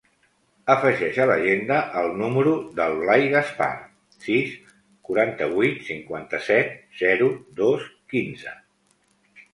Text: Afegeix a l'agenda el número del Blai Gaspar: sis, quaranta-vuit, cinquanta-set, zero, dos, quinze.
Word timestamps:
Afegeix 0.75 1.17
a 1.23 1.27
l'agenda 1.31 1.75
el 1.99 2.07
número 2.21 2.53
del 2.79 2.97
Blai 3.03 3.27
Gaspar: 3.35 3.69
sis, 4.25 4.55
quaranta-vuit, 5.11 5.79
cinquanta-set, 5.91 6.75
zero, 7.03 7.29
dos, 7.61 7.85
quinze. 8.15 8.57